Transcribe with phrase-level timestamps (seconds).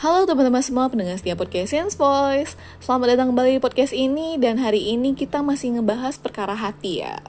[0.00, 2.56] Halo teman-teman semua pendengar setiap podcast Science Voice.
[2.80, 7.20] Selamat datang kembali di podcast ini Dan hari ini kita masih ngebahas perkara hati ya.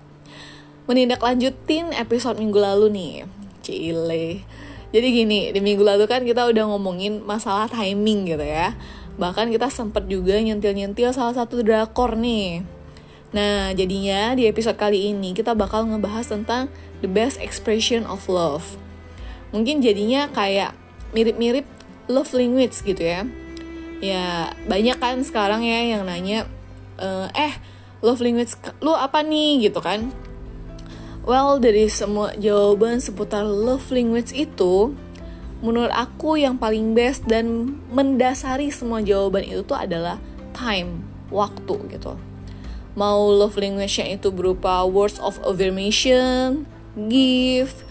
[0.88, 3.16] Menindaklanjutin episode minggu lalu nih.
[3.60, 4.48] Cile.
[4.96, 8.80] Jadi gini, di minggu lalu kan kita udah ngomongin masalah timing gitu ya.
[9.20, 12.64] Bahkan kita sempet juga nyentil-nyentil salah satu drakor nih.
[13.36, 16.72] Nah, jadinya di episode kali ini kita bakal ngebahas tentang
[17.04, 18.80] the best expression of love.
[19.52, 20.72] Mungkin jadinya kayak
[21.12, 21.68] mirip-mirip
[22.12, 23.24] love language gitu ya.
[24.04, 26.50] Ya, banyak kan sekarang ya yang nanya,
[27.00, 27.54] eh,
[28.04, 30.12] love language lu apa nih gitu kan.
[31.24, 34.92] Well, dari semua jawaban seputar love language itu,
[35.62, 40.18] menurut aku yang paling best dan mendasari semua jawaban itu tuh adalah
[40.58, 42.18] time, waktu gitu
[42.96, 46.68] mau love language-nya itu berupa words of affirmation,
[47.08, 47.88] gift,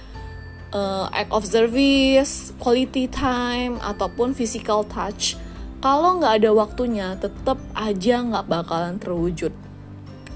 [0.74, 5.38] uh, act of service, quality time, ataupun physical touch.
[5.80, 9.52] Kalau nggak ada waktunya, tetap aja nggak bakalan terwujud.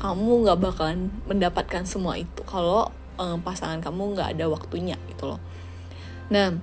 [0.01, 5.41] Kamu nggak bakalan mendapatkan semua itu kalau um, pasangan kamu nggak ada waktunya gitu loh.
[6.33, 6.57] Nah,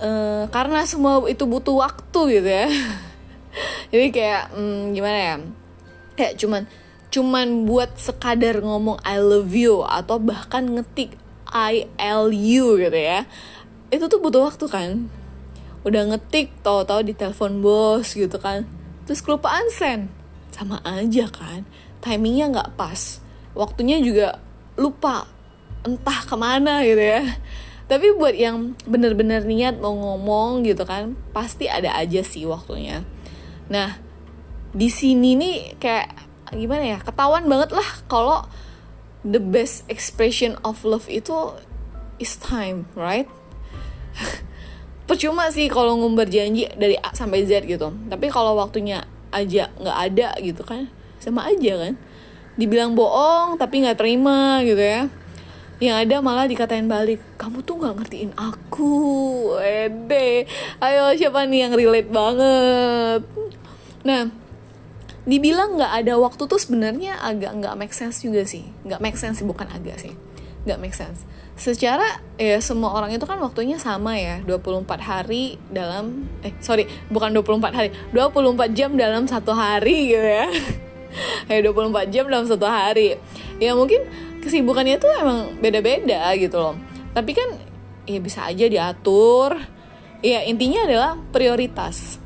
[0.00, 2.68] uh, karena semua itu butuh waktu gitu ya.
[3.92, 5.36] Jadi kayak um, gimana ya?
[6.14, 6.62] Kayak cuman
[7.14, 11.14] cuman buat sekadar ngomong I love you atau bahkan ngetik
[11.54, 13.30] I L U gitu ya.
[13.94, 15.06] Itu tuh butuh waktu kan.
[15.86, 18.66] Udah ngetik tahu-tahu di telepon bos gitu kan.
[19.06, 20.10] Terus kelupaan send
[20.50, 21.62] sama aja kan.
[22.02, 23.22] Timingnya nggak pas.
[23.54, 24.42] Waktunya juga
[24.74, 25.30] lupa
[25.86, 27.22] entah ke mana gitu ya.
[27.86, 33.04] Tapi buat yang bener-bener niat mau ngomong gitu kan pasti ada aja sih waktunya.
[33.70, 34.00] Nah
[34.74, 36.08] di sini nih kayak
[36.50, 38.42] gimana ya ketahuan banget lah kalau
[39.24, 41.56] the best expression of love itu
[42.20, 43.26] is time right?
[45.08, 47.92] Percuma sih kalau ngumbar janji dari A sampai Z gitu.
[47.92, 49.04] Tapi kalau waktunya
[49.34, 50.88] aja nggak ada gitu kan
[51.20, 51.94] sama aja kan.
[52.54, 55.08] Dibilang bohong tapi nggak terima gitu ya.
[55.82, 58.94] Yang ada malah dikatain balik kamu tuh nggak ngertiin aku
[59.58, 60.46] ede
[60.78, 63.20] ayo siapa nih yang relate banget?
[64.06, 64.43] Nah
[65.24, 68.64] dibilang nggak ada waktu tuh sebenarnya agak nggak make sense juga sih.
[68.84, 70.12] Nggak make sense sih bukan agak sih.
[70.68, 71.24] Nggak make sense.
[71.56, 77.30] Secara ya semua orang itu kan waktunya sama ya 24 hari dalam eh sorry bukan
[77.30, 80.48] 24 hari 24 jam dalam satu hari gitu ya.
[81.46, 83.14] Ya 24 jam dalam satu hari.
[83.62, 84.02] Ya mungkin
[84.42, 86.74] kesibukannya tuh emang beda-beda gitu loh.
[87.14, 87.54] Tapi kan
[88.02, 89.54] ya bisa aja diatur.
[90.26, 92.18] Ya intinya adalah prioritas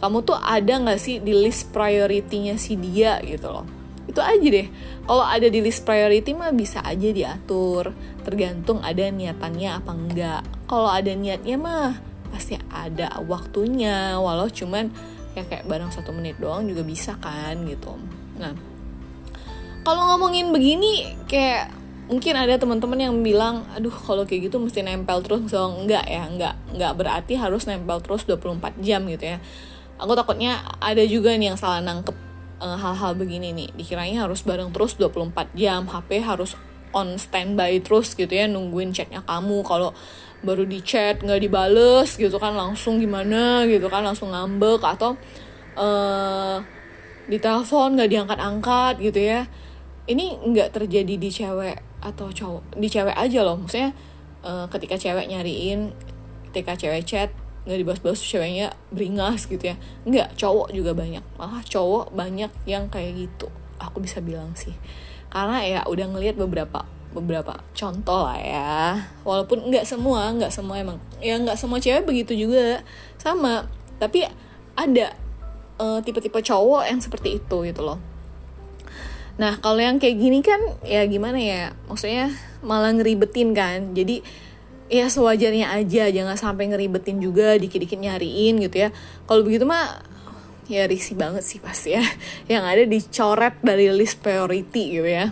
[0.00, 3.68] kamu tuh ada nggak sih di list priority-nya si dia gitu loh.
[4.08, 4.66] Itu aja deh.
[5.04, 7.92] Kalau ada di list priority mah bisa aja diatur.
[8.24, 10.42] Tergantung ada niatannya apa enggak.
[10.64, 12.00] Kalau ada niatnya mah
[12.32, 14.16] pasti ada waktunya.
[14.16, 14.88] Walau cuman
[15.36, 17.94] ya kayak barang satu menit doang juga bisa kan gitu.
[18.40, 18.56] Nah
[19.84, 21.76] kalau ngomongin begini kayak
[22.10, 25.44] mungkin ada teman-teman yang bilang aduh kalau kayak gitu mesti nempel terus.
[25.52, 29.38] So enggak ya enggak enggak berarti harus nempel terus 24 jam gitu ya
[30.00, 32.16] aku takutnya ada juga nih yang salah nangkep
[32.60, 33.68] uh, hal-hal begini nih.
[33.76, 36.56] Dikiranya harus bareng terus 24 jam HP harus
[36.90, 39.60] on standby terus gitu ya nungguin chatnya kamu.
[39.62, 39.92] Kalau
[40.40, 44.80] baru di chat nggak dibales gitu kan langsung gimana gitu kan langsung ngambek.
[44.80, 45.20] Atau
[45.76, 46.58] uh,
[47.28, 49.44] di telepon nggak diangkat-angkat gitu ya.
[50.08, 53.60] Ini nggak terjadi di cewek atau cowok di cewek aja loh.
[53.60, 53.92] Maksudnya
[54.42, 55.92] uh, ketika cewek nyariin
[56.50, 57.30] ketika cewek chat
[57.68, 59.76] nggak dibahas-bahas ceweknya beringas gitu ya.
[60.08, 61.24] Nggak cowok juga banyak.
[61.36, 63.52] Malah cowok banyak yang kayak gitu.
[63.76, 64.72] Aku bisa bilang sih.
[65.28, 69.02] Karena ya udah ngelihat beberapa beberapa contoh lah ya.
[69.26, 70.98] Walaupun nggak semua nggak semua emang.
[71.18, 72.80] Ya nggak semua cewek begitu juga.
[73.18, 73.68] Sama.
[74.00, 74.24] Tapi
[74.78, 75.12] ada
[76.04, 78.00] tipe tipe-tipe cowok yang seperti itu gitu loh.
[79.40, 81.72] Nah kalau yang kayak gini kan ya gimana ya?
[81.88, 83.96] Maksudnya malah ngeribetin kan.
[83.96, 84.20] Jadi
[84.90, 88.88] ya sewajarnya aja jangan sampai ngeribetin juga dikit-dikit nyariin gitu ya.
[89.24, 90.02] Kalau begitu mah
[90.66, 92.02] ya risih banget sih pasti ya.
[92.52, 95.30] Yang ada dicoret dari list priority gitu ya.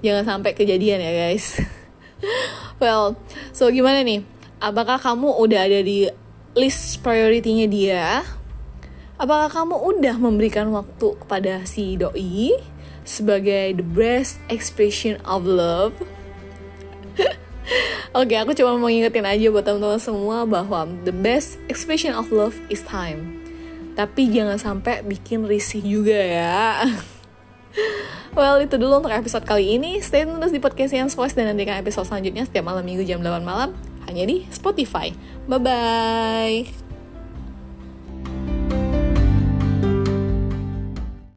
[0.00, 1.58] Jangan sampai kejadian ya guys.
[2.80, 3.18] Well
[3.50, 4.22] so gimana nih?
[4.62, 6.06] Apakah kamu udah ada di
[6.54, 8.06] list priority-nya dia?
[9.20, 12.56] Apakah kamu udah memberikan waktu kepada si doi
[13.04, 15.92] sebagai the best expression of love
[18.10, 22.34] Oke, okay, aku cuma mau ngingetin aja buat teman-teman semua bahwa the best expression of
[22.34, 23.38] love is time.
[23.94, 26.90] Tapi jangan sampai bikin risih juga ya.
[28.38, 30.02] well, itu dulu untuk episode kali ini.
[30.02, 33.22] Stay tune terus di podcast yang Voice dan nantikan episode selanjutnya setiap malam minggu jam
[33.22, 33.78] 8 malam
[34.10, 35.14] hanya di Spotify.
[35.46, 36.79] Bye-bye.